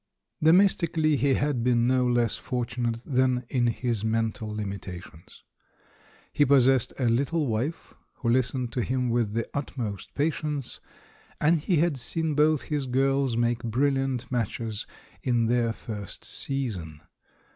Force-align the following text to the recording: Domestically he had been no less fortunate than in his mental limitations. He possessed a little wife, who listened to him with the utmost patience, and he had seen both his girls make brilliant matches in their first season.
Domestically 0.41 1.15
he 1.15 1.35
had 1.35 1.63
been 1.63 1.85
no 1.85 2.07
less 2.07 2.35
fortunate 2.35 3.01
than 3.05 3.43
in 3.49 3.67
his 3.67 4.03
mental 4.03 4.49
limitations. 4.49 5.43
He 6.33 6.43
possessed 6.43 6.91
a 6.97 7.07
little 7.07 7.45
wife, 7.45 7.93
who 8.15 8.29
listened 8.29 8.71
to 8.71 8.81
him 8.81 9.09
with 9.11 9.33
the 9.33 9.47
utmost 9.53 10.15
patience, 10.15 10.79
and 11.39 11.59
he 11.59 11.75
had 11.75 11.97
seen 11.97 12.33
both 12.33 12.63
his 12.63 12.87
girls 12.87 13.37
make 13.37 13.61
brilliant 13.61 14.31
matches 14.31 14.87
in 15.21 15.45
their 15.45 15.71
first 15.71 16.25
season. 16.25 17.01